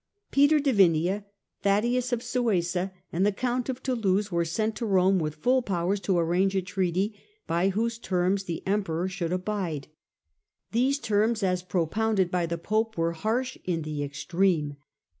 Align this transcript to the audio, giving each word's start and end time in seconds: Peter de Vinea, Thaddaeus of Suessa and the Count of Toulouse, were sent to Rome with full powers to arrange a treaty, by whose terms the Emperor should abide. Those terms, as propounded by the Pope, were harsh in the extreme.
Peter 0.31 0.59
de 0.59 0.73
Vinea, 0.73 1.25
Thaddaeus 1.61 2.11
of 2.11 2.23
Suessa 2.23 2.91
and 3.13 3.23
the 3.23 3.31
Count 3.31 3.69
of 3.69 3.83
Toulouse, 3.83 4.31
were 4.31 4.43
sent 4.43 4.75
to 4.77 4.85
Rome 4.87 5.19
with 5.19 5.35
full 5.35 5.61
powers 5.61 5.99
to 5.99 6.17
arrange 6.17 6.55
a 6.55 6.61
treaty, 6.63 7.13
by 7.45 7.69
whose 7.69 7.99
terms 7.99 8.45
the 8.45 8.65
Emperor 8.65 9.07
should 9.07 9.31
abide. 9.31 9.89
Those 10.71 10.97
terms, 10.97 11.43
as 11.43 11.61
propounded 11.61 12.31
by 12.31 12.47
the 12.47 12.57
Pope, 12.57 12.97
were 12.97 13.13
harsh 13.13 13.59
in 13.63 13.83
the 13.83 14.03
extreme. 14.03 14.77